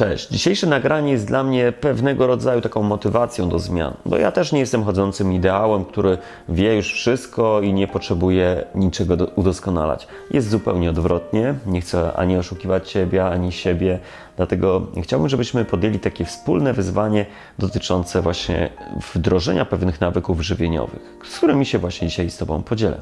Cześć. 0.00 0.28
Dzisiejsze 0.28 0.66
nagranie 0.66 1.12
jest 1.12 1.26
dla 1.26 1.44
mnie 1.44 1.72
pewnego 1.72 2.26
rodzaju 2.26 2.60
taką 2.60 2.82
motywacją 2.82 3.48
do 3.48 3.58
zmian, 3.58 3.94
bo 4.06 4.16
ja 4.16 4.32
też 4.32 4.52
nie 4.52 4.60
jestem 4.60 4.84
chodzącym 4.84 5.32
ideałem, 5.32 5.84
który 5.84 6.18
wie 6.48 6.76
już 6.76 6.92
wszystko 6.92 7.60
i 7.60 7.72
nie 7.72 7.88
potrzebuje 7.88 8.64
niczego 8.74 9.16
do, 9.16 9.26
udoskonalać. 9.26 10.08
Jest 10.30 10.48
zupełnie 10.48 10.90
odwrotnie. 10.90 11.54
Nie 11.66 11.80
chcę 11.80 12.12
ani 12.12 12.36
oszukiwać 12.36 12.90
Ciebie, 12.90 13.26
ani 13.26 13.52
siebie, 13.52 13.98
dlatego 14.36 14.86
chciałbym, 15.02 15.28
żebyśmy 15.28 15.64
podjęli 15.64 15.98
takie 15.98 16.24
wspólne 16.24 16.72
wyzwanie 16.72 17.26
dotyczące 17.58 18.22
właśnie 18.22 18.70
wdrożenia 19.14 19.64
pewnych 19.64 20.00
nawyków 20.00 20.40
żywieniowych, 20.40 21.18
z 21.24 21.36
którymi 21.36 21.66
się 21.66 21.78
właśnie 21.78 22.08
dzisiaj 22.08 22.30
z 22.30 22.36
Tobą 22.36 22.62
podzielę. 22.62 22.96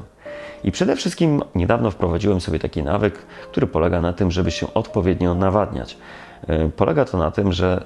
I 0.63 0.71
przede 0.71 0.95
wszystkim 0.95 1.43
niedawno 1.55 1.91
wprowadziłem 1.91 2.41
sobie 2.41 2.59
taki 2.59 2.83
nawyk, 2.83 3.13
który 3.51 3.67
polega 3.67 4.01
na 4.01 4.13
tym, 4.13 4.31
żeby 4.31 4.51
się 4.51 4.73
odpowiednio 4.73 5.35
nawadniać. 5.35 5.97
E, 6.47 6.69
polega 6.69 7.05
to 7.05 7.17
na 7.17 7.31
tym, 7.31 7.53
że, 7.53 7.83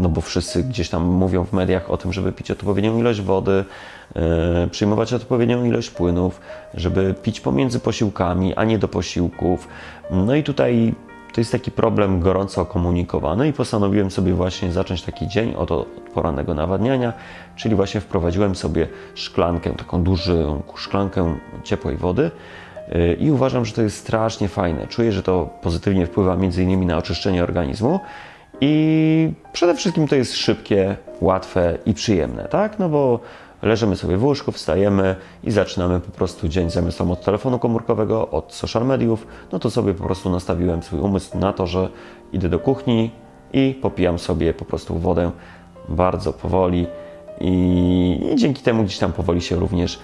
no 0.00 0.08
bo 0.08 0.20
wszyscy 0.20 0.62
gdzieś 0.62 0.88
tam 0.88 1.02
mówią 1.02 1.44
w 1.44 1.52
mediach 1.52 1.90
o 1.90 1.96
tym, 1.96 2.12
żeby 2.12 2.32
pić 2.32 2.50
odpowiednią 2.50 2.98
ilość 2.98 3.20
wody, 3.20 3.64
e, 4.16 4.68
przyjmować 4.70 5.12
odpowiednią 5.12 5.64
ilość 5.64 5.90
płynów, 5.90 6.40
żeby 6.74 7.14
pić 7.22 7.40
pomiędzy 7.40 7.80
posiłkami, 7.80 8.54
a 8.54 8.64
nie 8.64 8.78
do 8.78 8.88
posiłków. 8.88 9.68
No 10.10 10.34
i 10.34 10.42
tutaj 10.42 10.94
to 11.32 11.40
jest 11.40 11.52
taki 11.52 11.70
problem 11.70 12.20
gorąco 12.20 12.64
komunikowany 12.66 13.48
i 13.48 13.52
postanowiłem 13.52 14.10
sobie 14.10 14.34
właśnie 14.34 14.72
zacząć 14.72 15.02
taki 15.02 15.28
dzień 15.28 15.54
od 15.54 15.70
porannego 16.14 16.54
nawadniania, 16.54 17.12
czyli 17.56 17.74
właśnie 17.74 18.00
wprowadziłem 18.00 18.54
sobie 18.54 18.88
szklankę, 19.14 19.70
taką 19.70 20.02
dużą 20.02 20.62
szklankę 20.76 21.38
ciepłej 21.64 21.96
wody 21.96 22.30
y, 22.94 23.16
i 23.20 23.30
uważam, 23.30 23.64
że 23.64 23.72
to 23.72 23.82
jest 23.82 23.96
strasznie 23.96 24.48
fajne. 24.48 24.86
Czuję, 24.86 25.12
że 25.12 25.22
to 25.22 25.50
pozytywnie 25.62 26.06
wpływa 26.06 26.36
między 26.36 26.62
innymi 26.62 26.86
na 26.86 26.96
oczyszczenie 26.96 27.42
organizmu 27.42 28.00
i 28.60 29.32
przede 29.52 29.74
wszystkim 29.74 30.08
to 30.08 30.16
jest 30.16 30.36
szybkie, 30.36 30.96
łatwe 31.20 31.78
i 31.86 31.94
przyjemne, 31.94 32.44
tak? 32.44 32.78
No 32.78 32.88
bo 32.88 33.20
leżymy 33.62 33.96
sobie 33.96 34.16
w 34.16 34.24
łóżku, 34.24 34.52
wstajemy 34.52 35.16
i 35.44 35.50
zaczynamy 35.50 36.00
po 36.00 36.10
prostu 36.10 36.48
dzień 36.48 36.70
zamiast 36.70 37.00
od 37.00 37.24
telefonu 37.24 37.58
komórkowego, 37.58 38.30
od 38.30 38.54
social 38.54 38.86
mediów, 38.86 39.26
no 39.52 39.58
to 39.58 39.70
sobie 39.70 39.94
po 39.94 40.04
prostu 40.04 40.30
nastawiłem 40.30 40.82
swój 40.82 41.00
umysł 41.00 41.38
na 41.38 41.52
to, 41.52 41.66
że 41.66 41.88
idę 42.32 42.48
do 42.48 42.58
kuchni 42.58 43.10
i 43.52 43.78
popijam 43.82 44.18
sobie 44.18 44.54
po 44.54 44.64
prostu 44.64 44.98
wodę 44.98 45.30
bardzo 45.88 46.32
powoli 46.32 46.86
i, 47.40 48.34
dzięki 48.34 48.62
temu 48.62 48.84
gdzieś 48.84 48.98
tam 48.98 49.12
powoli 49.12 49.40
się 49.40 49.56
również 49.56 49.98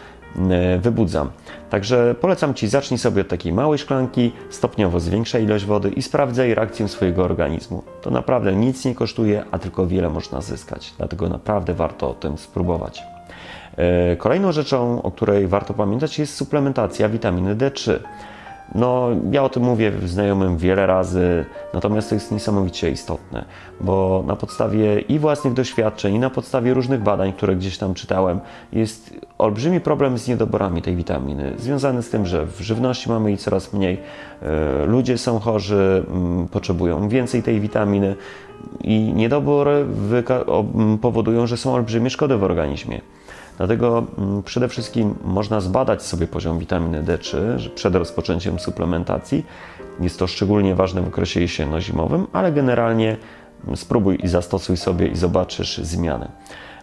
e, 0.51 0.79
wybudzam. 0.79 1.31
Także 1.71 2.15
polecam 2.21 2.55
Ci, 2.55 2.69
zacznij 2.69 2.99
sobie 2.99 3.23
od 3.23 3.29
takiej 3.29 3.53
małej 3.53 3.79
szklanki, 3.79 4.33
stopniowo 4.51 5.01
zwiększaj 5.01 5.45
ilość 5.45 5.65
wody 5.65 5.91
i 5.91 6.03
sprawdzaj 6.03 6.55
reakcję 6.55 6.89
swojego 6.89 7.25
organizmu. 7.25 7.83
To 8.03 8.11
naprawdę 8.11 8.57
nic 8.57 8.85
nie 8.85 8.95
kosztuje, 8.95 9.45
a 9.51 9.59
tylko 9.59 9.87
wiele 9.87 10.11
można 10.11 10.41
zyskać. 10.41 10.95
Dlatego 10.99 11.29
naprawdę 11.29 11.75
warto 11.75 12.11
o 12.11 12.15
tym 12.15 12.39
spróbować. 12.39 13.14
E, 13.77 14.17
kolejną 14.17 14.53
rzeczą, 14.53 15.03
o 15.03 15.11
której 15.11 15.47
warto 15.47 15.75
pamiętać, 15.75 16.19
jest 16.19 16.37
suplementacja 16.37 17.09
witaminy 17.09 17.57
D3. 17.57 17.99
No, 18.75 19.09
ja 19.31 19.45
o 19.45 19.49
tym 19.49 19.63
mówię 19.63 19.93
znajomym 20.05 20.57
wiele 20.57 20.87
razy, 20.87 21.45
natomiast 21.75 22.09
to 22.09 22.15
jest 22.15 22.33
niesamowicie 22.33 22.91
istotne, 22.91 23.45
bo 23.81 24.25
na 24.27 24.37
podstawie 24.37 25.01
i 25.01 25.19
własnych 25.19 25.55
doświadczeń, 25.55 26.15
i 26.15 26.19
na 26.19 26.31
podstawie 26.31 26.75
różnych 26.75 27.03
badań, 27.03 27.33
które 27.33 27.57
gdzieś 27.57 27.79
tam 27.79 27.95
czytałem, 27.95 28.41
jest 28.73 29.15
olbrzymi 29.39 29.81
problem 29.81 30.19
z 30.19 30.29
niedoborami 30.29 30.83
tej 30.83 30.97
witaminy, 30.97 31.53
związany 31.59 32.03
z 32.03 32.11
tym, 32.11 32.27
że 32.27 32.47
w 32.47 32.61
żywności 32.61 33.09
mamy 33.09 33.31
jej 33.31 33.39
coraz 33.39 33.73
mniej, 33.73 34.01
e, 34.43 34.87
ludzie 34.87 35.19
są 35.19 35.39
chorzy, 35.39 36.05
potrzebują 36.51 37.09
więcej 37.09 37.43
tej 37.43 37.61
witaminy 37.61 38.17
i 38.81 39.13
niedobory 39.15 39.87
powodują, 41.01 41.47
że 41.47 41.57
są 41.57 41.75
olbrzymie 41.75 42.11
szkody 42.11 42.37
w 42.37 42.45
organizmie. 42.45 43.01
Dlatego 43.57 44.07
mm, 44.19 44.43
przede 44.43 44.69
wszystkim 44.69 45.15
można 45.25 45.61
zbadać 45.61 46.03
sobie 46.03 46.27
poziom 46.27 46.59
witaminy 46.59 47.03
D3 47.03 47.37
przed 47.75 47.95
rozpoczęciem 47.95 48.59
suplementacji. 48.59 49.47
Jest 50.01 50.19
to 50.19 50.27
szczególnie 50.27 50.75
ważne 50.75 51.03
w 51.03 51.09
okresie 51.09 51.41
jesienno-zimowym, 51.41 52.27
ale 52.33 52.53
generalnie 52.53 53.17
mm, 53.65 53.77
spróbuj 53.77 54.19
i 54.23 54.29
zastosuj 54.29 54.77
sobie 54.77 55.07
i 55.07 55.17
zobaczysz 55.17 55.79
zmianę. 55.79 56.29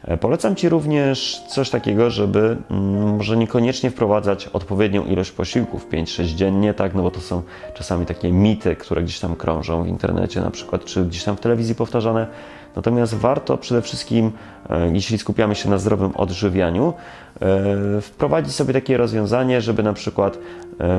E, 0.03 0.17
polecam 0.17 0.55
Ci 0.55 0.69
również 0.69 1.43
coś 1.47 1.69
takiego, 1.69 2.09
żeby 2.09 2.57
mm, 2.71 3.15
może 3.15 3.37
niekoniecznie 3.37 3.89
wprowadzać 3.91 4.47
odpowiednią 4.47 5.05
ilość 5.05 5.31
posiłków 5.31 5.89
5-6 5.89 6.25
dziennie, 6.25 6.73
tak, 6.73 6.93
no 6.95 7.03
bo 7.03 7.11
to 7.11 7.21
są 7.21 7.41
czasami 7.73 8.05
takie 8.05 8.31
mity, 8.31 8.75
które 8.75 9.03
gdzieś 9.03 9.19
tam 9.19 9.35
krążą 9.35 9.83
w 9.83 9.87
internecie 9.87 10.41
na 10.41 10.51
przykład, 10.51 10.85
czy 10.85 11.05
gdzieś 11.05 11.23
tam 11.23 11.37
w 11.37 11.39
telewizji 11.39 11.75
powtarzane. 11.75 12.27
Natomiast 12.75 13.15
warto 13.15 13.57
przede 13.57 13.81
wszystkim, 13.81 14.31
e, 14.69 14.91
jeśli 14.93 15.17
skupiamy 15.17 15.55
się 15.55 15.69
na 15.69 15.77
zdrowym 15.77 16.11
odżywianiu, 16.15 16.93
e, 17.41 18.01
wprowadzić 18.01 18.55
sobie 18.55 18.73
takie 18.73 18.97
rozwiązanie, 18.97 19.61
żeby 19.61 19.83
na 19.83 19.93
przykład 19.93 20.37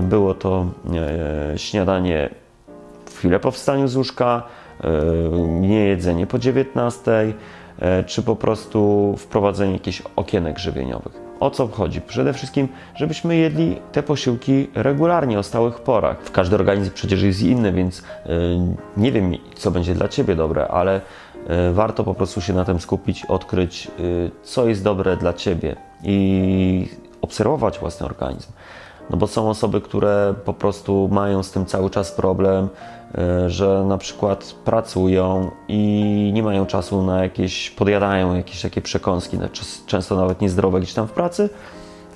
było 0.03 0.35
to 0.35 0.67
śniadanie 1.57 2.31
w 3.07 3.19
chwilę 3.19 3.41
po 3.41 3.51
wstaniu 3.51 3.89
z 3.89 3.97
łóżka, 3.97 4.43
nie 5.61 5.85
jedzenie 5.85 6.27
po 6.27 6.39
19, 6.39 7.11
E, 7.13 7.35
czy 8.07 8.23
po 8.23 8.37
prostu 8.37 9.15
wprowadzenie 9.19 9.73
jakichś 9.73 10.03
okienek 10.17 10.59
żywieniowych. 10.59 11.13
O 11.41 11.51
co 11.51 11.69
chodzi? 11.69 12.01
Przede 12.01 12.33
wszystkim, 12.33 12.69
żebyśmy 12.95 13.37
jedli 13.37 13.77
te 13.93 14.03
posiłki 14.03 14.69
regularnie, 14.75 15.39
o 15.39 15.43
stałych 15.43 15.81
porach. 15.81 16.23
W 16.23 16.31
każdy 16.31 16.57
organizm 16.57 16.91
przecież 16.95 17.23
jest 17.23 17.43
inny, 17.43 17.73
więc 17.73 18.03
e, 18.27 18.29
nie 18.97 19.13
wiem, 19.13 19.33
co 19.55 19.71
będzie 19.71 19.95
dla 19.95 20.09
Ciebie 20.09 20.37
dobre, 20.37 20.69
ale 20.69 21.01
e, 21.49 21.73
warto 21.73 22.05
po 22.05 22.15
prostu 22.15 22.41
się 22.41 22.53
na 22.53 22.65
tym 22.65 22.81
skupić, 22.81 23.27
odkryć, 23.27 23.91
co 24.43 24.69
jest 24.69 24.85
dobre 24.85 25.17
dla 25.17 25.33
Ciebie 25.33 25.77
i 26.03 26.89
obserwować 27.23 27.79
własny 27.79 28.07
organizm. 28.07 28.53
No 29.11 29.17
bo 29.17 29.27
są 29.27 29.51
osoby, 29.51 29.81
które 29.81 30.35
po 30.45 30.55
prostu 30.55 31.09
mają 31.13 31.43
z 31.43 31.51
tym 31.51 31.67
cały 31.67 31.91
czas 31.91 32.13
problem, 32.13 32.69
e, 33.15 33.51
że 33.51 33.85
na 33.85 33.99
przykład 33.99 34.55
pracują 34.65 35.51
i 35.69 36.31
nie 36.35 36.43
mają 36.43 36.67
czasu 36.67 37.03
na 37.03 37.23
jakieś, 37.23 37.71
podjadają 37.71 38.35
jakieś 38.35 38.63
takie 38.63 38.81
przekąski, 38.81 39.39
często 39.87 40.17
nawet 40.17 40.41
niezdrowe 40.41 40.81
gdzieś 40.81 40.95
tam 40.95 41.09
w 41.09 41.13
pracy, 41.13 41.51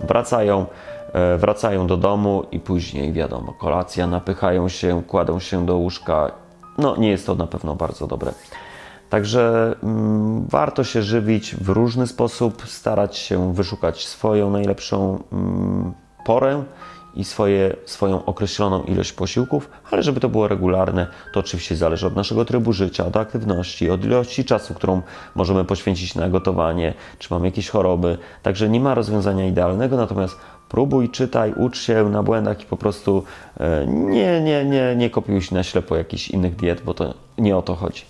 wracają, 0.01 0.67
e, 1.13 1.37
wracają 1.37 1.87
do 1.87 1.97
domu 1.97 2.45
i 2.53 2.61
później 2.61 3.13
wiadomo, 3.13 3.53
kolacja, 3.53 4.07
napychają 4.07 4.69
się, 4.69 5.03
kładą 5.03 5.39
się 5.41 5.67
do 5.67 5.77
łóżka. 5.77 6.31
No 6.79 6.97
nie 6.97 7.11
jest 7.11 7.27
to 7.27 7.35
na 7.35 7.47
pewno 7.47 7.75
bardzo 7.75 8.07
dobre. 8.07 8.33
Także 9.11 9.75
mm, 9.83 10.47
warto 10.49 10.85
się 10.85 11.03
żywić 11.03 11.57
w 11.57 11.69
różny 11.69 12.07
sposób, 12.07 12.63
starać 12.67 13.17
się 13.17 13.55
wyszukać 13.55 14.07
swoją 14.07 14.51
najlepszą 14.51 15.23
mm, 15.33 15.93
porę 16.27 16.65
i 17.17 17.25
swoje, 17.25 17.77
swoją 17.85 18.25
określoną 18.25 18.83
ilość 18.83 19.13
posiłków, 19.13 19.71
ale 19.91 20.03
żeby 20.03 20.21
to 20.21 20.29
było 20.29 20.49
regularne, 20.49 21.07
to 21.33 21.41
oczywiście 21.41 21.77
zależy 21.77 22.07
od 22.07 22.17
naszego 22.17 22.45
trybu 22.45 22.73
życia, 22.73 23.07
od 23.07 23.17
aktywności, 23.17 23.91
od 23.91 24.05
ilości 24.05 24.45
czasu, 24.45 24.75
którą 24.75 25.03
możemy 25.35 25.65
poświęcić 25.65 26.15
na 26.15 26.29
gotowanie, 26.29 26.95
czy 27.19 27.29
mamy 27.31 27.47
jakieś 27.47 27.69
choroby. 27.69 28.19
Także 28.43 28.69
nie 28.69 28.81
ma 28.81 28.95
rozwiązania 28.95 29.47
idealnego, 29.47 29.97
natomiast 29.97 30.37
próbuj, 30.69 31.11
czytaj, 31.11 31.53
ucz 31.53 31.79
się 31.79 32.09
na 32.11 32.23
błędach 32.23 32.63
i 32.63 32.67
po 32.67 32.77
prostu 32.77 33.25
e, 33.61 33.87
nie, 33.87 34.41
nie, 34.41 34.65
nie, 34.65 34.97
nie 34.97 35.11
kopiuj 35.11 35.43
się 35.43 35.55
na 35.55 35.63
ślepo 35.63 35.97
jakichś 35.97 36.29
innych 36.29 36.57
diet, 36.57 36.83
bo 36.85 36.95
to 36.95 37.15
nie 37.39 37.57
o 37.57 37.63
to 37.63 37.75
chodzi. 37.75 38.03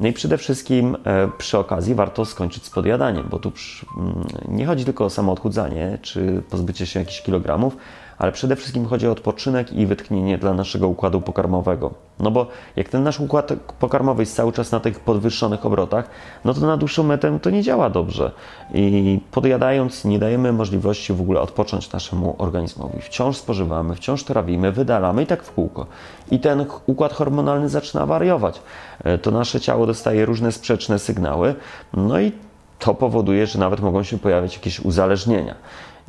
No 0.00 0.08
i 0.08 0.12
przede 0.12 0.38
wszystkim 0.38 0.96
e, 1.04 1.28
przy 1.38 1.58
okazji 1.58 1.94
warto 1.94 2.24
skończyć 2.24 2.64
z 2.64 2.70
podjadaniem, 2.70 3.26
bo 3.30 3.38
tu 3.38 3.52
mm, 3.98 4.24
nie 4.48 4.66
chodzi 4.66 4.84
tylko 4.84 5.04
o 5.04 5.10
samo 5.10 5.32
odchudzanie 5.32 5.98
czy 6.02 6.42
pozbycie 6.50 6.86
się 6.86 7.00
jakichś 7.00 7.22
kilogramów, 7.22 7.76
ale 8.18 8.32
przede 8.32 8.56
wszystkim 8.56 8.86
chodzi 8.86 9.08
o 9.08 9.12
odpoczynek 9.12 9.72
i 9.72 9.86
wytchnienie 9.86 10.38
dla 10.38 10.54
naszego 10.54 10.88
układu 10.88 11.20
pokarmowego. 11.20 11.90
No 12.20 12.30
bo 12.30 12.46
jak 12.76 12.88
ten 12.88 13.02
nasz 13.02 13.20
układ 13.20 13.52
pokarmowy 13.80 14.22
jest 14.22 14.36
cały 14.36 14.52
czas 14.52 14.72
na 14.72 14.80
tych 14.80 15.00
podwyższonych 15.00 15.66
obrotach, 15.66 16.10
no 16.44 16.54
to 16.54 16.60
na 16.60 16.76
dłuższą 16.76 17.02
metę 17.02 17.38
to 17.42 17.50
nie 17.50 17.62
działa 17.62 17.90
dobrze. 17.90 18.30
I 18.74 19.20
podjadając 19.30 20.04
nie 20.04 20.18
dajemy 20.18 20.52
możliwości 20.52 21.12
w 21.12 21.20
ogóle 21.20 21.40
odpocząć 21.40 21.92
naszemu 21.92 22.34
organizmowi. 22.38 23.00
Wciąż 23.00 23.36
spożywamy, 23.36 23.94
wciąż 23.94 24.24
trawimy, 24.24 24.72
wydalamy 24.72 25.22
i 25.22 25.26
tak 25.26 25.42
w 25.42 25.52
kółko. 25.52 25.86
I 26.30 26.40
ten 26.40 26.66
układ 26.86 27.12
hormonalny 27.12 27.68
zaczyna 27.68 28.06
wariować. 28.06 28.62
E, 29.04 29.18
to 29.18 29.30
nasze 29.30 29.60
ciało 29.60 29.86
dostaje 29.86 30.26
różne 30.26 30.52
sprzeczne 30.52 30.98
sygnały, 30.98 31.54
no 31.94 32.20
i 32.20 32.32
to 32.78 32.94
powoduje, 32.94 33.46
że 33.46 33.58
nawet 33.58 33.80
mogą 33.80 34.02
się 34.02 34.18
pojawiać 34.18 34.54
jakieś 34.54 34.80
uzależnienia. 34.80 35.54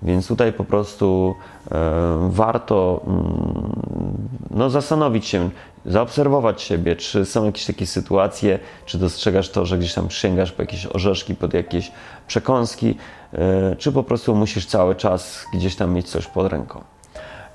Więc 0.01 0.28
tutaj 0.28 0.54
po 0.54 0.63
prostu 0.63 1.36
e, 1.72 2.30
warto 2.30 3.01
mm, 3.07 4.24
no, 4.51 4.69
zastanowić 4.69 5.25
się, 5.25 5.50
zaobserwować 5.86 6.62
siebie, 6.62 6.95
czy 6.95 7.25
są 7.25 7.45
jakieś 7.45 7.66
takie 7.66 7.88
sytuacje, 7.88 8.60
czy 8.86 8.98
dostrzegasz 8.98 9.50
to, 9.50 9.66
że 9.66 9.78
gdzieś 9.78 9.94
tam 9.94 10.10
sięgasz 10.10 10.51
po 10.51 10.62
jakieś 10.62 10.86
orzeszki, 10.86 11.36
pod 11.36 11.54
jakieś 11.54 11.92
przekąski, 12.28 12.98
e, 13.34 13.75
czy 13.75 13.92
po 13.92 14.04
prostu 14.04 14.36
musisz 14.36 14.66
cały 14.66 14.95
czas 14.95 15.45
gdzieś 15.54 15.75
tam 15.75 15.94
mieć 15.94 16.10
coś 16.10 16.28
pod 16.28 16.51
ręką. 16.51 16.81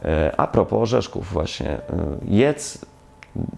E, 0.05 0.35
a 0.37 0.47
propos 0.47 0.83
orzeszków, 0.83 1.33
właśnie, 1.33 1.79
jedz 2.29 2.85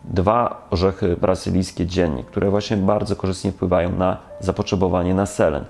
dwa 0.05 0.67
orzechy 0.71 1.17
brazylijskie 1.17 1.87
dziennie, 1.87 2.25
które 2.25 2.51
właśnie 2.51 2.77
bardzo 2.77 3.17
korzystnie 3.17 3.53
wpływają 3.53 3.93
na 3.93 4.17
zapotrzebowanie 4.41 5.15
na 5.15 5.27
selen. 5.27 5.65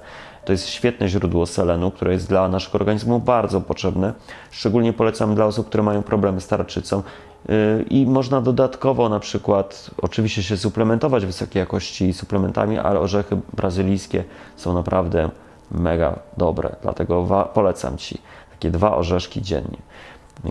To 0.45 0.53
jest 0.53 0.69
świetne 0.69 1.09
źródło 1.09 1.47
selenu, 1.47 1.91
które 1.91 2.13
jest 2.13 2.29
dla 2.29 2.49
naszego 2.49 2.79
organizmu 2.79 3.21
bardzo 3.21 3.61
potrzebne. 3.61 4.13
Szczególnie 4.51 4.93
polecam 4.93 5.35
dla 5.35 5.45
osób, 5.47 5.67
które 5.67 5.83
mają 5.83 6.03
problemy 6.03 6.41
z 6.41 6.47
tarczycą. 6.47 7.03
Yy, 7.49 7.55
I 7.91 8.07
można 8.07 8.41
dodatkowo 8.41 9.09
na 9.09 9.21
przykład, 9.21 9.91
oczywiście 10.03 10.43
się 10.43 10.57
suplementować 10.57 11.27
wysokiej 11.27 11.61
jakości 11.61 12.13
suplementami, 12.13 12.79
ale 12.79 13.01
orzechy 13.01 13.37
brazylijskie 13.53 14.25
są 14.57 14.75
naprawdę 14.75 15.31
mega 15.71 16.19
dobre. 16.37 16.77
Dlatego 16.83 17.47
polecam 17.55 17.99
Ci 17.99 18.19
takie 18.51 18.71
dwa 18.71 18.97
orzeszki 18.97 19.43
dziennie. 19.43 19.79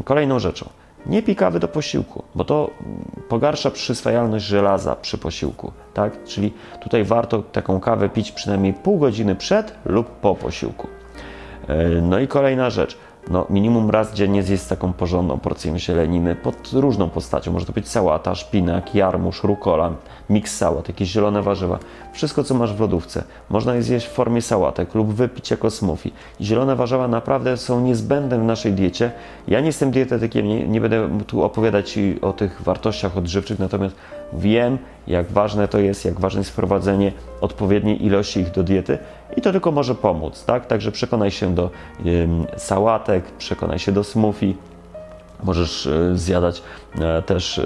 Kolejną 0.03 0.39
rzeczą, 0.39 0.69
nie 1.05 1.21
pij 1.21 1.35
kawy 1.35 1.59
do 1.59 1.67
posiłku, 1.67 2.23
bo 2.35 2.43
to 2.43 2.69
pogarsza 3.29 3.71
przyswajalność 3.71 4.45
żelaza 4.45 4.95
przy 4.95 5.17
posiłku, 5.17 5.71
tak? 5.93 6.23
Czyli 6.23 6.53
tutaj 6.81 7.03
warto 7.03 7.41
taką 7.41 7.79
kawę 7.79 8.09
pić 8.09 8.31
przynajmniej 8.31 8.73
pół 8.73 8.99
godziny 8.99 9.35
przed 9.35 9.75
lub 9.85 10.09
po 10.09 10.35
posiłku. 10.35 10.87
E, 11.67 12.01
no 12.01 12.19
i 12.19 12.27
kolejna 12.27 12.69
rzecz 12.69 12.97
no, 13.29 13.45
minimum 13.49 13.89
raz 13.89 14.13
dziennie 14.13 14.43
zjeść 14.43 14.65
taką 14.65 14.93
porządną 14.93 15.39
porcję 15.39 15.79
zieleniny 15.79 16.35
pod 16.35 16.71
różną 16.73 17.09
postacią. 17.09 17.51
Może 17.51 17.65
to 17.65 17.73
być 17.73 17.87
sałata, 17.87 18.35
szpinak, 18.35 18.95
jarmuż, 18.95 19.43
rukola, 19.43 19.91
miks 20.29 20.57
sałat, 20.57 20.87
jakieś 20.87 21.09
zielone 21.09 21.41
warzywa. 21.41 21.79
Wszystko, 22.13 22.43
co 22.43 22.55
masz 22.55 22.73
w 22.73 22.79
lodówce. 22.79 23.23
Można 23.49 23.75
je 23.75 23.83
zjeść 23.83 24.07
w 24.07 24.11
formie 24.11 24.41
sałatek 24.41 24.95
lub 24.95 25.13
wypić 25.13 25.51
jako 25.51 25.71
smoothie. 25.71 26.11
Zielone 26.41 26.75
warzywa 26.75 27.07
naprawdę 27.07 27.57
są 27.57 27.81
niezbędne 27.81 28.39
w 28.39 28.43
naszej 28.43 28.73
diecie. 28.73 29.11
Ja 29.47 29.59
nie 29.59 29.67
jestem 29.67 29.91
dietetykiem, 29.91 30.47
nie, 30.47 30.67
nie 30.67 30.81
będę 30.81 31.09
tu 31.27 31.43
opowiadać 31.43 31.99
o 32.21 32.33
tych 32.33 32.61
wartościach 32.61 33.17
odżywczych, 33.17 33.59
natomiast 33.59 33.95
wiem, 34.33 34.77
jak 35.07 35.31
ważne 35.31 35.67
to 35.67 35.79
jest, 35.79 36.05
jak 36.05 36.19
ważne 36.19 36.39
jest 36.39 36.51
wprowadzenie 36.51 37.11
odpowiedniej 37.41 38.05
ilości 38.05 38.39
ich 38.39 38.51
do 38.51 38.63
diety 38.63 38.97
i 39.37 39.41
to 39.41 39.51
tylko 39.51 39.71
może 39.71 39.95
pomóc, 39.95 40.45
tak? 40.45 40.65
Także 40.65 40.91
przekonaj 40.91 41.31
się 41.31 41.55
do 41.55 41.69
sałatek, 42.57 43.23
przekonaj 43.37 43.79
się 43.79 43.91
do 43.91 44.03
smoothie. 44.03 44.53
Możesz 45.43 45.85
y, 45.85 46.17
zjadać 46.17 46.63
y, 47.19 47.21
też, 47.21 47.61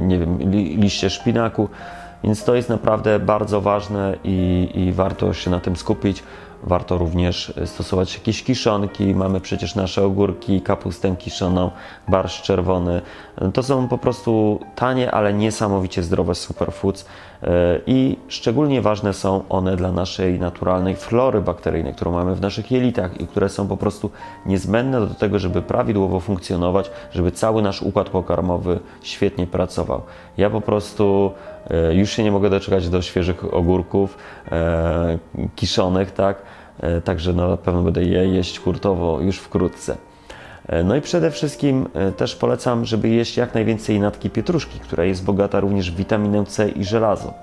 nie 0.00 0.18
wiem, 0.18 0.38
li, 0.38 0.76
liście 0.76 1.10
szpinaku, 1.10 1.68
więc 2.24 2.44
to 2.44 2.54
jest 2.54 2.68
naprawdę 2.68 3.18
bardzo 3.18 3.60
ważne 3.60 4.16
i, 4.24 4.70
i 4.74 4.92
warto 4.92 5.32
się 5.32 5.50
na 5.50 5.60
tym 5.60 5.76
skupić. 5.76 6.22
Warto 6.62 6.98
również 6.98 7.52
stosować 7.64 8.14
jakieś 8.14 8.42
kiszonki. 8.42 9.14
Mamy 9.14 9.40
przecież 9.40 9.74
nasze 9.74 10.04
ogórki, 10.04 10.60
kapustę 10.60 11.16
kiszoną, 11.16 11.70
barszcz 12.08 12.42
czerwony. 12.42 13.02
To 13.54 13.62
są 13.62 13.88
po 13.88 13.98
prostu 13.98 14.60
tanie, 14.74 15.10
ale 15.10 15.32
niesamowicie 15.34 16.02
zdrowe 16.02 16.34
superfoods 16.34 17.06
e, 17.42 17.48
i 17.86 18.16
szczególnie 18.28 18.82
ważne 18.82 19.12
są 19.12 19.42
one 19.48 19.76
dla 19.76 19.92
naszej 19.92 20.38
naturalnej 20.38 20.96
flory 20.96 21.40
bakteryjnej, 21.40 21.94
którą 21.94 22.12
mamy 22.12 22.34
w 22.34 22.40
naszych 22.40 22.70
jelitach 22.70 23.20
i 23.20 23.26
które 23.26 23.48
są 23.48 23.68
po 23.68 23.76
prostu 23.76 24.10
niezbędne 24.46 25.00
do 25.00 25.14
tego, 25.14 25.38
żeby 25.38 25.62
prawidłowo 25.62 26.20
funkcjonować, 26.20 26.90
żeby 27.12 27.32
cały 27.32 27.62
nasz 27.62 27.82
układ 27.82 28.10
pokarmowy 28.10 28.80
świetnie 29.02 29.46
pracował. 29.46 30.02
Ja 30.36 30.50
po 30.50 30.60
prostu 30.60 31.32
e, 31.70 31.94
już 31.94 32.10
się 32.10 32.24
nie 32.24 32.32
mogę 32.32 32.50
doczekać 32.50 32.88
do 32.88 33.02
świeżych 33.02 33.54
ogórków 33.54 34.18
e, 34.52 35.18
kiszonych, 35.56 36.10
tak? 36.10 36.47
Także 37.04 37.32
na 37.32 37.56
pewno 37.56 37.82
będę 37.82 38.04
je 38.04 38.28
jeść 38.28 38.60
hurtowo 38.60 39.20
już 39.20 39.38
wkrótce. 39.38 39.96
E, 40.68 40.84
no 40.84 40.96
i 40.96 41.00
przede 41.00 41.30
wszystkim 41.30 41.88
e, 41.94 42.12
też 42.12 42.36
polecam, 42.36 42.84
żeby 42.84 43.08
jeść 43.08 43.36
jak 43.36 43.54
najwięcej 43.54 44.00
natki 44.00 44.30
pietruszki, 44.30 44.80
która 44.80 45.04
jest 45.04 45.24
bogata 45.24 45.60
również 45.60 45.90
w 45.90 45.96
witaminę 45.96 46.44
C 46.46 46.68
i 46.68 46.84
żelazo. 46.84 47.34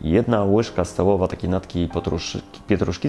Jedna 0.00 0.44
łyżka 0.44 0.84
stołowa 0.84 1.28
takiej 1.28 1.50
natki 1.50 1.88
pietruszki 2.68 3.08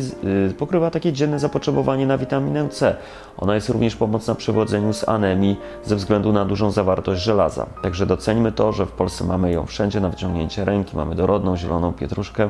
pokrywa 0.58 0.92
takie 0.92 1.14
dzienne 1.14 1.40
zapotrzebowanie 1.40 2.08
na 2.08 2.18
witaminę 2.18 2.70
C. 2.70 2.96
Ona 3.38 3.56
jest 3.56 3.70
również 3.70 3.96
pomocna 3.96 4.36
przy 4.36 4.54
wodzeniu 4.54 4.94
z 4.94 5.10
anemii 5.10 5.58
ze 5.84 5.96
względu 5.96 6.34
na 6.34 6.46
dużą 6.46 6.72
zawartość 6.72 7.22
żelaza. 7.22 7.66
Także 7.84 8.06
doceńmy 8.06 8.52
to, 8.52 8.72
że 8.72 8.86
w 8.86 8.92
Polsce 8.92 9.24
mamy 9.24 9.52
ją 9.52 9.66
wszędzie 9.66 10.00
na 10.00 10.10
wyciągnięcie 10.10 10.66
ręki. 10.66 10.98
Mamy 10.98 11.16
dorodną, 11.16 11.58
zieloną 11.58 11.94
pietruszkę, 11.94 12.50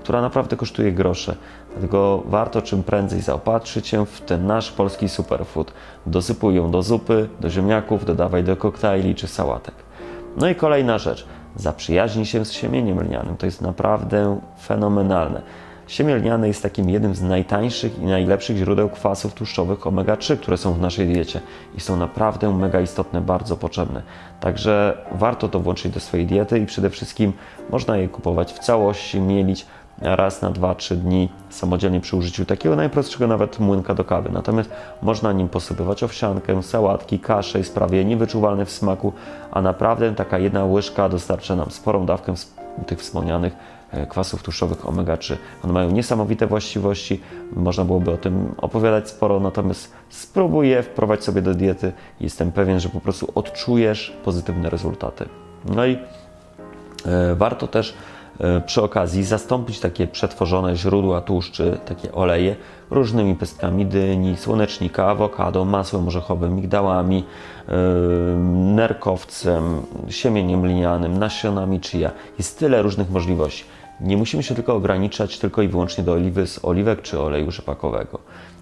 która 0.00 0.20
naprawdę 0.20 0.56
kosztuje 0.56 0.92
grosze. 0.92 1.36
Dlatego 1.70 2.22
warto 2.26 2.62
czym 2.62 2.82
prędzej 2.82 3.20
zaopatrzyć 3.20 3.88
się 3.88 4.06
w 4.06 4.20
ten 4.20 4.46
nasz 4.46 4.72
polski 4.72 5.08
superfood. 5.08 5.72
Dosypuj 6.06 6.54
ją 6.54 6.70
do 6.70 6.82
zupy, 6.82 7.28
do 7.40 7.50
ziemniaków, 7.50 8.04
dodawaj 8.04 8.44
do 8.44 8.56
koktajli 8.56 9.14
czy 9.14 9.28
sałatek. 9.28 9.74
No 10.36 10.48
i 10.48 10.54
kolejna 10.54 10.98
rzecz. 10.98 11.26
Zaprzyjaźnij 11.56 12.26
się 12.26 12.44
z 12.44 12.52
siemieniem 12.52 13.00
lnianym. 13.00 13.36
To 13.36 13.46
jest 13.46 13.60
naprawdę 13.60 14.40
fenomenalne. 14.62 15.42
Siemię 15.90 16.16
lniane 16.16 16.48
jest 16.48 16.62
takim 16.62 16.90
jednym 16.90 17.14
z 17.14 17.22
najtańszych 17.22 17.98
i 17.98 18.06
najlepszych 18.06 18.56
źródeł 18.56 18.88
kwasów 18.88 19.34
tłuszczowych 19.34 19.78
omega-3, 19.78 20.36
które 20.36 20.56
są 20.56 20.72
w 20.72 20.80
naszej 20.80 21.06
diecie 21.06 21.40
i 21.76 21.80
są 21.80 21.96
naprawdę 21.96 22.54
mega 22.54 22.80
istotne, 22.80 23.20
bardzo 23.20 23.56
potrzebne. 23.56 24.02
Także 24.40 24.98
warto 25.12 25.48
to 25.48 25.60
włączyć 25.60 25.92
do 25.92 26.00
swojej 26.00 26.26
diety 26.26 26.58
i 26.58 26.66
przede 26.66 26.90
wszystkim 26.90 27.32
można 27.70 27.96
je 27.96 28.08
kupować 28.08 28.52
w 28.52 28.58
całości, 28.58 29.20
mielić 29.20 29.66
raz 30.00 30.42
na 30.42 30.50
2-3 30.50 30.96
dni 30.96 31.28
samodzielnie 31.50 32.00
przy 32.00 32.16
użyciu 32.16 32.44
takiego 32.44 32.76
najprostszego 32.76 33.26
nawet 33.26 33.60
młynka 33.60 33.94
do 33.94 34.04
kawy. 34.04 34.30
Natomiast 34.32 34.70
można 35.02 35.32
nim 35.32 35.48
posypywać 35.48 36.02
owsiankę, 36.02 36.62
sałatki, 36.62 37.18
kasze, 37.18 37.58
jest 37.58 37.74
prawie 37.74 38.04
niewyczuwalny 38.04 38.64
w 38.64 38.70
smaku, 38.70 39.12
a 39.50 39.62
naprawdę 39.62 40.14
taka 40.14 40.38
jedna 40.38 40.64
łyżka 40.64 41.08
dostarcza 41.08 41.56
nam 41.56 41.70
sporą 41.70 42.06
dawkę 42.06 42.34
tych 42.86 42.98
wspomnianych 42.98 43.56
e, 43.90 44.06
kwasów 44.06 44.42
tłuszczowych 44.42 44.86
omega-3. 44.86 45.36
One 45.64 45.72
mają 45.72 45.90
niesamowite 45.90 46.46
właściwości, 46.46 47.20
można 47.52 47.84
byłoby 47.84 48.10
o 48.10 48.16
tym 48.16 48.54
opowiadać 48.56 49.08
sporo, 49.08 49.40
natomiast 49.40 49.92
spróbuj 50.08 50.68
je 50.68 50.82
wprowadzić 50.82 51.24
sobie 51.24 51.42
do 51.42 51.54
diety 51.54 51.92
jestem 52.20 52.52
pewien, 52.52 52.80
że 52.80 52.88
po 52.88 53.00
prostu 53.00 53.32
odczujesz 53.34 54.16
pozytywne 54.24 54.70
rezultaty. 54.70 55.28
No 55.64 55.86
i 55.86 55.98
e, 57.06 57.34
warto 57.34 57.68
też 57.68 57.94
przy 58.66 58.82
okazji 58.82 59.24
zastąpić 59.24 59.80
takie 59.80 60.06
przetworzone 60.06 60.76
źródła 60.76 61.20
tłuszczy, 61.20 61.78
takie 61.84 62.12
oleje, 62.12 62.56
różnymi 62.90 63.34
pestkami 63.34 63.86
dyni, 63.86 64.36
słonecznika, 64.36 65.06
awokado, 65.06 65.64
masłem 65.64 66.08
orzechowym, 66.08 66.56
migdałami, 66.56 67.24
yy, 67.68 67.74
nerkowcem, 68.74 69.82
siemieniem 70.08 70.66
linianym, 70.66 71.18
nasionami 71.18 71.80
chia. 71.80 72.10
Jest 72.38 72.58
tyle 72.58 72.82
różnych 72.82 73.10
możliwości. 73.10 73.64
Nie 74.00 74.16
musimy 74.16 74.42
się 74.42 74.54
tylko 74.54 74.74
ograniczać 74.74 75.38
tylko 75.38 75.62
i 75.62 75.68
wyłącznie 75.68 76.04
do 76.04 76.12
oliwy 76.12 76.46
z 76.46 76.64
oliwek 76.64 77.02
czy 77.02 77.20
oleju 77.20 77.50
rzepakowego. 77.50 78.18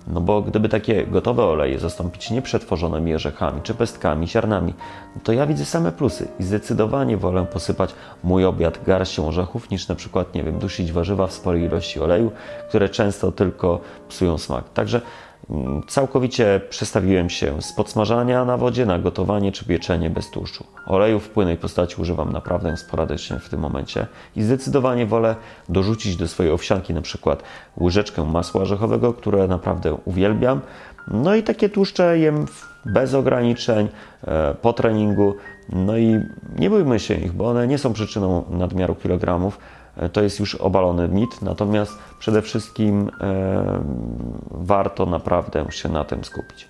No 0.06 0.20
bo 0.20 0.42
gdyby 0.42 0.68
takie 0.68 1.06
gotowe 1.06 1.44
oleje 1.44 1.78
zastąpić 1.78 2.30
nieprzetworzonymi 2.30 3.14
orzechami 3.14 3.60
czy 3.62 3.74
pestkami, 3.74 4.28
ziarnami, 4.28 4.74
to 5.22 5.32
ja 5.32 5.46
widzę 5.46 5.64
same 5.64 5.92
plusy 5.92 6.28
i 6.40 6.42
zdecydowanie 6.42 7.16
wolę 7.16 7.46
posypać 7.52 7.94
mój 8.24 8.44
obiad 8.44 8.84
garścią 8.84 9.28
orzechów 9.28 9.70
niż 9.70 9.88
na 9.88 9.94
przykład, 9.94 10.34
nie 10.34 10.44
wiem, 10.44 10.58
dusić 10.58 10.92
warzywa 10.92 11.26
w 11.26 11.32
sporej 11.32 11.62
ilości 11.62 12.00
oleju, 12.00 12.30
które 12.68 12.88
często 12.88 13.32
tylko 13.32 13.80
psują 14.08 14.38
smak. 14.38 14.64
Także 14.74 15.00
Całkowicie 15.88 16.60
przestawiłem 16.70 17.30
się 17.30 17.62
z 17.62 17.72
podsmażania 17.72 18.44
na 18.44 18.56
wodzie 18.56 18.86
na 18.86 18.98
gotowanie 18.98 19.52
czy 19.52 19.64
pieczenie 19.64 20.10
bez 20.10 20.30
tłuszczu. 20.30 20.64
Oleju 20.86 21.20
w 21.20 21.28
płynnej 21.28 21.56
postaci 21.56 21.96
używam 21.98 22.32
naprawdę 22.32 22.76
sporadycznie 22.76 23.38
w 23.38 23.48
tym 23.48 23.60
momencie 23.60 24.06
i 24.36 24.42
zdecydowanie 24.42 25.06
wolę 25.06 25.36
dorzucić 25.68 26.16
do 26.16 26.28
swojej 26.28 26.52
owsianki 26.52 26.94
na 26.94 27.02
przykład 27.02 27.42
łyżeczkę 27.80 28.24
masła 28.24 28.60
orzechowego, 28.60 29.14
które 29.14 29.48
naprawdę 29.48 29.94
uwielbiam. 30.04 30.60
No 31.10 31.34
i 31.34 31.42
takie 31.42 31.68
tłuszcze 31.68 32.18
jem 32.18 32.46
bez 32.84 33.14
ograniczeń 33.14 33.88
e, 34.26 34.54
po 34.54 34.72
treningu. 34.72 35.34
No 35.68 35.98
i 35.98 36.20
nie 36.58 36.70
bójmy 36.70 37.00
się 37.00 37.14
ich, 37.14 37.32
bo 37.32 37.48
one 37.48 37.66
nie 37.66 37.78
są 37.78 37.92
przyczyną 37.92 38.44
nadmiaru 38.50 38.94
kilogramów 38.94 39.58
to 40.12 40.22
jest 40.22 40.40
już 40.40 40.54
obalony 40.54 41.08
mit, 41.08 41.42
natomiast 41.42 41.98
przede 42.18 42.42
wszystkim 42.42 43.10
warto 44.50 45.06
naprawdę 45.06 45.64
się 45.70 45.88
na 45.88 46.04
tym 46.04 46.24
skupić. 46.24 46.68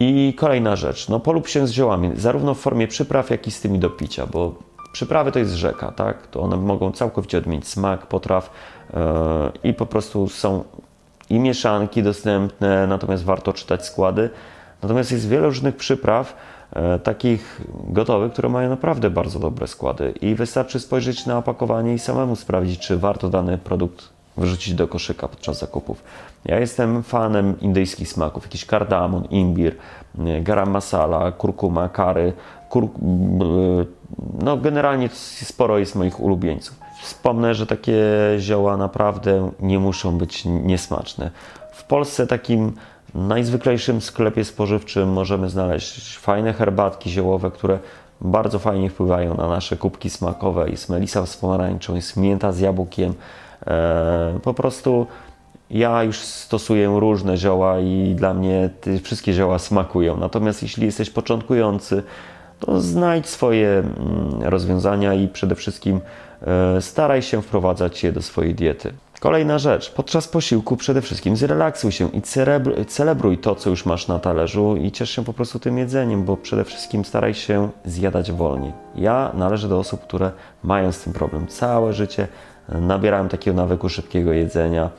I 0.00 0.34
kolejna 0.38 0.76
rzecz, 0.76 1.08
no 1.08 1.20
polub 1.20 1.48
się 1.48 1.66
z 1.66 1.70
ziołami, 1.70 2.10
zarówno 2.16 2.54
w 2.54 2.58
formie 2.58 2.88
przypraw, 2.88 3.30
jak 3.30 3.46
i 3.46 3.50
z 3.50 3.60
tymi 3.60 3.78
do 3.78 3.90
picia, 3.90 4.26
bo 4.26 4.54
przyprawy 4.92 5.32
to 5.32 5.38
jest 5.38 5.52
rzeka, 5.52 5.92
tak? 5.92 6.26
To 6.26 6.40
one 6.40 6.56
mogą 6.56 6.92
całkowicie 6.92 7.38
odmienić 7.38 7.68
smak 7.68 8.06
potraw 8.06 8.50
e, 8.94 9.50
i 9.64 9.74
po 9.74 9.86
prostu 9.86 10.28
są 10.28 10.64
i 11.30 11.38
mieszanki 11.38 12.02
dostępne, 12.02 12.86
natomiast 12.86 13.24
warto 13.24 13.52
czytać 13.52 13.86
składy. 13.86 14.30
Natomiast 14.82 15.12
jest 15.12 15.28
wiele 15.28 15.46
różnych 15.46 15.76
przypraw, 15.76 16.36
takich 17.02 17.60
gotowych, 17.88 18.32
które 18.32 18.48
mają 18.48 18.70
naprawdę 18.70 19.10
bardzo 19.10 19.38
dobre 19.38 19.66
składy 19.66 20.14
i 20.20 20.34
wystarczy 20.34 20.80
spojrzeć 20.80 21.26
na 21.26 21.38
opakowanie 21.38 21.94
i 21.94 21.98
samemu 21.98 22.36
sprawdzić, 22.36 22.78
czy 22.78 22.96
warto 22.96 23.28
dany 23.28 23.58
produkt 23.58 24.08
wyrzucić 24.36 24.74
do 24.74 24.88
koszyka 24.88 25.28
podczas 25.28 25.58
zakupów. 25.58 26.02
Ja 26.44 26.60
jestem 26.60 27.02
fanem 27.02 27.60
indyjskich 27.60 28.08
smaków, 28.08 28.42
jakiś 28.44 28.64
kardamon, 28.64 29.24
imbir, 29.24 29.76
garam 30.42 30.70
masala, 30.70 31.32
kurkuma, 31.32 31.88
kary, 31.88 32.32
kur... 32.68 32.88
no 34.42 34.56
generalnie 34.56 35.08
sporo 35.42 35.78
jest 35.78 35.94
moich 35.94 36.20
ulubieńców. 36.20 36.80
Wspomnę, 37.02 37.54
że 37.54 37.66
takie 37.66 38.02
zioła 38.38 38.76
naprawdę 38.76 39.50
nie 39.60 39.78
muszą 39.78 40.18
być 40.18 40.44
niesmaczne. 40.44 41.30
W 41.72 41.84
Polsce 41.84 42.26
takim 42.26 42.72
najzwyklejszym 43.14 44.00
sklepie 44.00 44.44
spożywczym 44.44 45.12
możemy 45.12 45.50
znaleźć 45.50 46.18
fajne 46.18 46.52
herbatki 46.52 47.10
ziołowe, 47.10 47.50
które 47.50 47.78
bardzo 48.20 48.58
fajnie 48.58 48.90
wpływają 48.90 49.36
na 49.36 49.48
nasze 49.48 49.76
kubki 49.76 50.10
smakowe. 50.10 50.70
Jest 50.70 50.88
melisa 50.88 51.26
z 51.26 51.36
pomarańczą, 51.36 51.94
jest 51.94 52.16
mięta 52.16 52.52
z 52.52 52.58
jabłkiem. 52.58 53.14
E, 53.66 54.38
po 54.42 54.54
prostu 54.54 55.06
ja 55.70 56.02
już 56.02 56.18
stosuję 56.18 56.96
różne 57.00 57.36
zioła 57.36 57.78
i 57.80 58.14
dla 58.16 58.34
mnie 58.34 58.70
wszystkie 59.02 59.32
zioła 59.32 59.58
smakują. 59.58 60.16
Natomiast 60.16 60.62
jeśli 60.62 60.86
jesteś 60.86 61.10
początkujący, 61.10 62.02
to 62.60 62.80
znajdź 62.80 63.26
swoje 63.26 63.68
mm, 63.68 64.42
rozwiązania 64.42 65.14
i 65.14 65.28
przede 65.28 65.54
wszystkim 65.54 66.00
e, 66.42 66.82
staraj 66.82 67.22
się 67.22 67.42
wprowadzać 67.42 68.04
je 68.04 68.12
do 68.12 68.22
swojej 68.22 68.54
diety. 68.54 68.92
Kolejna 69.20 69.58
rzecz. 69.58 69.90
Podczas 69.90 70.28
posiłku 70.28 70.76
przede 70.76 71.02
wszystkim 71.02 71.36
zrelaksuj 71.36 71.92
się 71.92 72.08
i 72.08 72.22
celebruj 72.86 73.38
to, 73.38 73.54
co 73.54 73.70
już 73.70 73.86
masz 73.86 74.08
na 74.08 74.18
talerzu 74.18 74.76
i 74.76 74.92
ciesz 74.92 75.10
się 75.10 75.24
po 75.24 75.32
prostu 75.32 75.58
tym 75.58 75.78
jedzeniem, 75.78 76.24
bo 76.24 76.36
przede 76.36 76.64
wszystkim 76.64 77.04
staraj 77.04 77.34
się 77.34 77.68
zjadać 77.84 78.32
wolniej. 78.32 78.72
Ja 78.94 79.32
należę 79.34 79.68
do 79.68 79.78
osób, 79.78 80.00
które 80.00 80.30
mają 80.62 80.92
z 80.92 81.00
tym 81.00 81.12
problem. 81.12 81.46
Całe 81.46 81.92
życie 81.92 82.28
nabierałem 82.68 83.28
takiego 83.28 83.56
nawyku 83.56 83.88
szybkiego 83.88 84.32
jedzenia. 84.32 84.90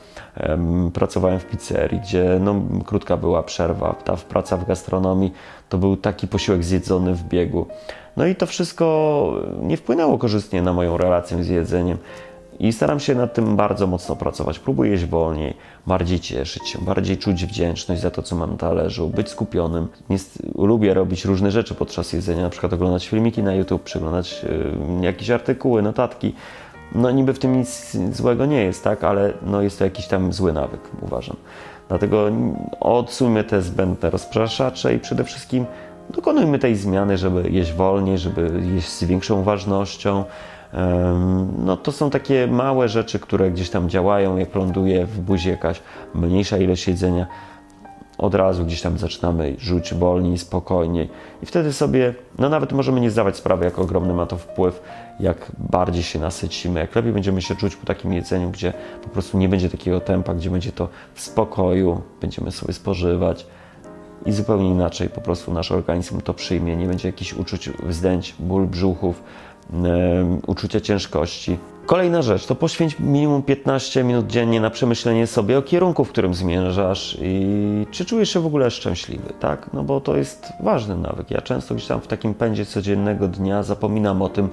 Pracowałem 0.94 1.38
w 1.38 1.46
pizzerii, 1.46 2.00
gdzie 2.00 2.38
no, 2.40 2.54
krótka 2.86 3.16
była 3.16 3.42
przerwa. 3.42 3.94
Ta 4.04 4.16
praca 4.16 4.56
w 4.56 4.66
gastronomii 4.66 5.32
to 5.68 5.78
był 5.78 5.96
taki 5.96 6.28
posiłek 6.28 6.64
zjedzony 6.64 7.14
w 7.14 7.24
biegu. 7.24 7.66
No 8.16 8.26
i 8.26 8.34
to 8.34 8.46
wszystko 8.46 9.32
nie 9.62 9.76
wpłynęło 9.76 10.18
korzystnie 10.18 10.62
na 10.62 10.72
moją 10.72 10.96
relację 10.96 11.44
z 11.44 11.48
jedzeniem. 11.48 11.98
I 12.60 12.72
staram 12.72 13.00
się 13.00 13.14
nad 13.14 13.34
tym 13.34 13.56
bardzo 13.56 13.86
mocno 13.86 14.16
pracować. 14.16 14.58
Próbuję 14.58 14.90
jeść 14.90 15.04
wolniej, 15.04 15.54
bardziej 15.86 16.20
cieszyć 16.20 16.68
się, 16.68 16.78
bardziej 16.78 17.18
czuć 17.18 17.46
wdzięczność 17.46 18.00
za 18.02 18.10
to, 18.10 18.22
co 18.22 18.36
mam 18.36 18.50
na 18.50 18.56
talerzu, 18.56 19.08
być 19.08 19.28
skupionym. 19.28 19.88
lubię 20.54 20.94
robić 20.94 21.24
różne 21.24 21.50
rzeczy 21.50 21.74
podczas 21.74 22.12
jedzenia, 22.12 22.42
na 22.42 22.50
przykład 22.50 22.72
oglądać 22.72 23.08
filmiki 23.08 23.42
na 23.42 23.54
YouTube, 23.54 23.82
przeglądać 23.82 24.44
y, 25.00 25.04
jakieś 25.04 25.30
artykuły, 25.30 25.82
notatki. 25.82 26.34
No 26.94 27.10
niby 27.10 27.34
w 27.34 27.38
tym 27.38 27.58
nic 27.58 27.96
złego 28.12 28.46
nie 28.46 28.64
jest, 28.64 28.84
tak, 28.84 29.04
ale 29.04 29.32
no, 29.42 29.62
jest 29.62 29.78
to 29.78 29.84
jakiś 29.84 30.06
tam 30.06 30.32
zły 30.32 30.52
nawyk, 30.52 30.80
uważam. 31.02 31.36
Dlatego 31.88 32.30
odsuńmy 32.80 33.44
te 33.44 33.62
zbędne 33.62 34.10
rozpraszacze 34.10 34.94
i 34.94 34.98
przede 34.98 35.24
wszystkim 35.24 35.66
dokonujmy 36.10 36.58
tej 36.58 36.76
zmiany, 36.76 37.18
żeby 37.18 37.50
jeść 37.50 37.72
wolniej, 37.72 38.18
żeby 38.18 38.62
jeść 38.74 38.88
z 38.88 39.04
większą 39.04 39.42
ważnością, 39.42 40.24
no 41.58 41.76
to 41.76 41.92
są 41.92 42.10
takie 42.10 42.46
małe 42.46 42.88
rzeczy, 42.88 43.18
które 43.18 43.50
gdzieś 43.50 43.70
tam 43.70 43.88
działają, 43.88 44.36
jak 44.36 44.54
ląduje 44.54 45.06
w 45.06 45.20
buzi 45.20 45.48
jakaś 45.48 45.82
mniejsza 46.14 46.58
ilość 46.58 46.88
jedzenia, 46.88 47.26
od 48.18 48.34
razu 48.34 48.64
gdzieś 48.64 48.82
tam 48.82 48.98
zaczynamy 48.98 49.54
rzuć 49.58 49.94
wolniej, 49.94 50.38
spokojniej. 50.38 51.08
I 51.42 51.46
wtedy 51.46 51.72
sobie, 51.72 52.14
no 52.38 52.48
nawet 52.48 52.72
możemy 52.72 53.00
nie 53.00 53.10
zdawać 53.10 53.36
sprawy, 53.36 53.64
jak 53.64 53.78
ogromny 53.78 54.14
ma 54.14 54.26
to 54.26 54.36
wpływ, 54.36 54.82
jak 55.20 55.52
bardziej 55.58 56.02
się 56.02 56.18
nasycimy, 56.18 56.80
jak 56.80 56.96
lepiej 56.96 57.12
będziemy 57.12 57.42
się 57.42 57.56
czuć 57.56 57.76
po 57.76 57.86
takim 57.86 58.12
jedzeniu, 58.12 58.50
gdzie 58.50 58.72
po 59.02 59.08
prostu 59.08 59.38
nie 59.38 59.48
będzie 59.48 59.70
takiego 59.70 60.00
tempa, 60.00 60.34
gdzie 60.34 60.50
będzie 60.50 60.72
to 60.72 60.88
w 61.14 61.20
spokoju, 61.20 62.00
będziemy 62.20 62.52
sobie 62.52 62.72
spożywać 62.72 63.46
i 64.26 64.32
zupełnie 64.32 64.70
inaczej 64.70 65.08
po 65.08 65.20
prostu 65.20 65.52
nasz 65.52 65.72
organizm 65.72 66.20
to 66.20 66.34
przyjmie, 66.34 66.76
nie 66.76 66.86
będzie 66.86 67.08
jakichś 67.08 67.32
uczuć 67.32 67.70
wzdęć, 67.70 68.34
ból 68.38 68.66
brzuchów, 68.66 69.22
uczucia 70.46 70.80
ciężkości. 70.80 71.58
Kolejna 71.86 72.22
rzecz 72.22 72.46
to 72.46 72.54
poświęć 72.54 72.98
minimum 72.98 73.42
15 73.42 74.04
minut 74.04 74.26
dziennie 74.26 74.60
na 74.60 74.70
przemyślenie 74.70 75.26
sobie 75.26 75.58
o 75.58 75.62
kierunku, 75.62 76.04
w 76.04 76.08
którym 76.08 76.34
zmierzasz 76.34 77.18
i 77.22 77.86
czy 77.90 78.04
czujesz 78.04 78.32
się 78.32 78.40
w 78.40 78.46
ogóle 78.46 78.70
szczęśliwy, 78.70 79.32
tak? 79.40 79.70
No 79.72 79.82
bo 79.82 80.00
to 80.00 80.16
jest 80.16 80.52
ważny 80.60 80.96
nawyk. 80.96 81.30
Ja 81.30 81.40
często 81.40 81.74
gdzieś 81.74 81.86
tam 81.86 82.00
w 82.00 82.06
takim 82.06 82.34
pędzie 82.34 82.66
codziennego 82.66 83.28
dnia 83.28 83.62
zapominam 83.62 84.22
o 84.22 84.28
tym, 84.28 84.48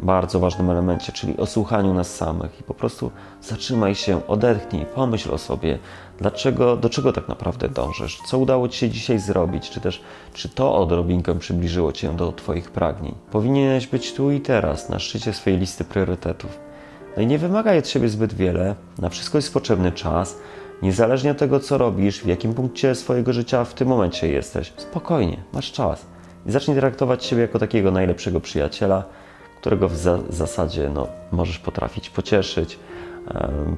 bardzo 0.00 0.40
ważnym 0.40 0.70
elemencie, 0.70 1.12
czyli 1.12 1.36
o 1.36 1.46
słuchaniu 1.46 1.94
nas 1.94 2.14
samych. 2.14 2.60
I 2.60 2.62
po 2.62 2.74
prostu 2.74 3.10
zatrzymaj 3.42 3.94
się, 3.94 4.26
odetchnij, 4.26 4.86
pomyśl 4.86 5.34
o 5.34 5.38
sobie, 5.38 5.78
dlaczego, 6.18 6.76
do 6.76 6.90
czego 6.90 7.12
tak 7.12 7.28
naprawdę 7.28 7.68
dążysz, 7.68 8.18
co 8.26 8.38
udało 8.38 8.68
Ci 8.68 8.78
się 8.78 8.88
dzisiaj 8.90 9.18
zrobić, 9.18 9.70
czy 9.70 9.80
też 9.80 10.02
czy 10.32 10.48
to 10.48 10.76
odrobinkę 10.76 11.38
przybliżyło 11.38 11.92
Cię 11.92 12.16
do 12.16 12.32
Twoich 12.32 12.70
pragnień. 12.70 13.14
Powinieneś 13.30 13.86
być 13.86 14.14
tu 14.14 14.30
i 14.30 14.40
teraz, 14.40 14.88
na 14.88 14.98
szczycie 14.98 15.32
swojej 15.32 15.58
listy 15.58 15.84
priorytetów. 15.84 16.58
No 17.16 17.22
i 17.22 17.26
nie 17.26 17.38
wymagaj 17.38 17.78
od 17.78 17.88
siebie 17.88 18.08
zbyt 18.08 18.34
wiele, 18.34 18.74
na 18.98 19.08
wszystko 19.08 19.38
jest 19.38 19.54
potrzebny 19.54 19.92
czas, 19.92 20.38
niezależnie 20.82 21.30
od 21.30 21.38
tego, 21.38 21.60
co 21.60 21.78
robisz, 21.78 22.20
w 22.20 22.26
jakim 22.26 22.54
punkcie 22.54 22.94
swojego 22.94 23.32
życia 23.32 23.64
w 23.64 23.74
tym 23.74 23.88
momencie 23.88 24.28
jesteś. 24.28 24.72
Spokojnie, 24.76 25.36
masz 25.52 25.72
czas. 25.72 26.06
I 26.46 26.52
zacznij 26.52 26.76
traktować 26.76 27.24
siebie 27.24 27.42
jako 27.42 27.58
takiego 27.58 27.90
najlepszego 27.90 28.40
przyjaciela, 28.40 29.04
którego 29.64 29.88
w 29.88 29.96
za 29.96 30.18
zasadzie 30.30 30.90
no, 30.94 31.06
możesz 31.32 31.58
potrafić 31.58 32.10
pocieszyć. 32.10 32.78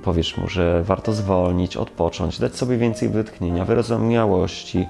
Powiesz 0.03 0.37
mu, 0.37 0.49
że 0.49 0.83
warto 0.83 1.13
zwolnić, 1.13 1.77
odpocząć, 1.77 2.39
dać 2.39 2.57
sobie 2.57 2.77
więcej 2.77 3.09
wytchnienia, 3.09 3.65
wyrozumiałości, 3.65 4.87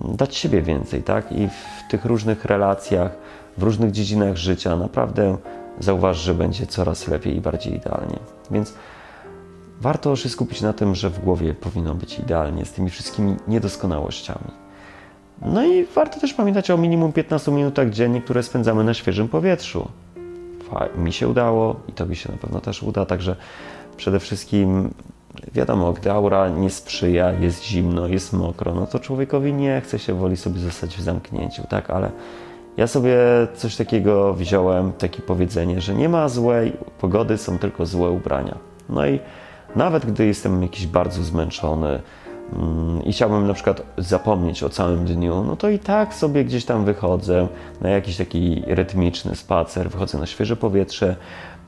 dać 0.00 0.36
siebie 0.36 0.62
więcej, 0.62 1.02
tak? 1.02 1.32
I 1.32 1.48
w 1.48 1.90
tych 1.90 2.04
różnych 2.04 2.44
relacjach, 2.44 3.10
w 3.58 3.62
różnych 3.62 3.90
dziedzinach 3.90 4.36
życia 4.36 4.76
naprawdę 4.76 5.36
zauważ, 5.80 6.16
że 6.16 6.34
będzie 6.34 6.66
coraz 6.66 7.08
lepiej 7.08 7.36
i 7.36 7.40
bardziej 7.40 7.74
idealnie. 7.74 8.18
Więc 8.50 8.74
warto 9.80 10.16
się 10.16 10.28
skupić 10.28 10.60
na 10.60 10.72
tym, 10.72 10.94
że 10.94 11.10
w 11.10 11.18
głowie 11.24 11.54
powinno 11.54 11.94
być 11.94 12.18
idealnie 12.18 12.64
z 12.64 12.72
tymi 12.72 12.90
wszystkimi 12.90 13.36
niedoskonałościami. 13.48 14.50
No 15.42 15.64
i 15.64 15.84
warto 15.84 16.20
też 16.20 16.34
pamiętać 16.34 16.70
o 16.70 16.78
minimum 16.78 17.12
15 17.12 17.52
minutach 17.52 17.90
dziennie, 17.90 18.20
które 18.20 18.42
spędzamy 18.42 18.84
na 18.84 18.94
świeżym 18.94 19.28
powietrzu 19.28 19.88
mi 20.96 21.12
się 21.12 21.28
udało 21.28 21.76
i 21.88 21.92
tobie 21.92 22.16
się 22.16 22.32
na 22.32 22.38
pewno 22.38 22.60
też 22.60 22.82
uda, 22.82 23.06
także 23.06 23.36
przede 23.96 24.20
wszystkim 24.20 24.90
wiadomo, 25.52 25.92
gdy 25.92 26.10
aura 26.12 26.48
nie 26.48 26.70
sprzyja, 26.70 27.32
jest 27.32 27.64
zimno, 27.64 28.06
jest 28.06 28.32
mokro, 28.32 28.74
no 28.74 28.86
to 28.86 28.98
człowiekowi 28.98 29.52
nie 29.52 29.80
chce 29.80 29.98
się, 29.98 30.14
woli 30.14 30.36
sobie 30.36 30.60
zostać 30.60 30.96
w 30.96 31.02
zamknięciu, 31.02 31.62
tak, 31.68 31.90
ale 31.90 32.10
ja 32.76 32.86
sobie 32.86 33.16
coś 33.54 33.76
takiego 33.76 34.34
wziąłem, 34.34 34.92
takie 34.92 35.22
powiedzenie, 35.22 35.80
że 35.80 35.94
nie 35.94 36.08
ma 36.08 36.28
złej 36.28 36.72
pogody, 36.98 37.38
są 37.38 37.58
tylko 37.58 37.86
złe 37.86 38.10
ubrania. 38.10 38.58
No 38.88 39.06
i 39.06 39.20
nawet 39.76 40.06
gdy 40.06 40.26
jestem 40.26 40.62
jakiś 40.62 40.86
bardzo 40.86 41.22
zmęczony, 41.22 42.02
i 43.04 43.12
chciałbym 43.12 43.46
na 43.46 43.54
przykład 43.54 43.82
zapomnieć 43.98 44.62
o 44.62 44.68
całym 44.68 45.04
dniu, 45.04 45.44
no 45.46 45.56
to 45.56 45.68
i 45.68 45.78
tak 45.78 46.14
sobie 46.14 46.44
gdzieś 46.44 46.64
tam 46.64 46.84
wychodzę 46.84 47.48
na 47.80 47.90
jakiś 47.90 48.16
taki 48.16 48.62
rytmiczny 48.66 49.36
spacer, 49.36 49.90
wychodzę 49.90 50.18
na 50.18 50.26
świeże 50.26 50.56
powietrze, 50.56 51.16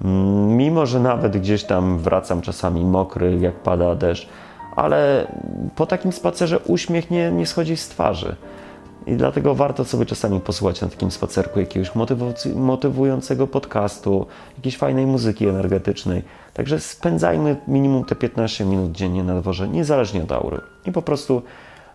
mm, 0.05 0.57
mimo 0.57 0.87
że 0.87 1.01
nawet 1.01 1.37
gdzieś 1.37 1.65
tam 1.65 1.99
wracam 1.99 2.41
czasami 2.41 2.85
mokry, 2.85 3.39
jak 3.41 3.55
pada 3.55 3.95
deszcz, 3.95 4.29
ale 4.77 5.27
po 5.77 5.87
takim 5.87 6.13
spacerze 6.13 6.59
uśmiech 6.59 7.11
nie, 7.11 7.33
nie 7.33 7.47
schodzi 7.47 7.77
z 7.77 7.89
twarzy. 7.89 8.37
I 9.09 9.17
dlatego 9.17 9.55
warto 9.55 9.85
sobie 9.85 10.07
czasami 10.07 10.41
posłuchać 10.41 10.81
na 10.81 10.89
takim 10.89 11.11
spacerku 11.11 11.61
jakiegoś 11.61 11.91
motywującego 12.55 13.47
podcastu, 13.47 14.27
jakiejś 14.57 14.77
fajnej 14.77 15.07
muzyki 15.07 15.49
energetycznej. 15.49 16.23
Także 16.55 16.81
spędzajmy 16.81 17.57
minimum 17.69 18.05
te 18.05 18.15
15 18.15 18.65
minut 18.65 18.93
dziennie 18.93 19.25
na 19.25 19.41
dworze, 19.41 19.69
niezależnie 19.69 20.23
od 20.23 20.33
aury. 20.33 20.61
I 20.87 20.93
po 20.93 21.03
prostu 21.03 21.43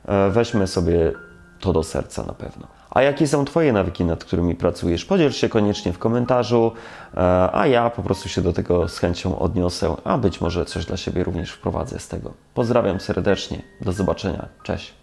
e, 0.05 0.29
weźmy 0.29 0.67
sobie 0.67 1.11
to 1.59 1.73
do 1.73 1.83
serca 1.83 2.23
na 2.23 2.33
pewno. 2.33 2.67
A 2.89 3.01
jakie 3.01 3.27
są 3.27 3.45
Twoje 3.45 3.73
nawyki, 3.73 4.05
nad 4.05 4.23
którymi 4.23 4.55
pracujesz? 4.55 5.05
Podziel 5.05 5.31
się 5.31 5.49
koniecznie 5.49 5.93
w 5.93 5.99
komentarzu, 5.99 6.71
e, 7.13 7.19
a 7.53 7.67
ja 7.67 7.89
po 7.89 8.03
prostu 8.03 8.29
się 8.29 8.41
do 8.41 8.53
tego 8.53 8.87
z 8.87 8.97
chęcią 8.97 9.39
odniosę, 9.39 9.95
a 10.03 10.17
być 10.17 10.41
może 10.41 10.65
coś 10.65 10.85
dla 10.85 10.97
siebie 10.97 11.23
również 11.23 11.51
wprowadzę 11.51 11.99
z 11.99 12.07
tego. 12.07 12.33
Pozdrawiam 12.53 12.99
serdecznie, 12.99 13.61
do 13.81 13.91
zobaczenia, 13.91 14.47
cześć. 14.63 15.02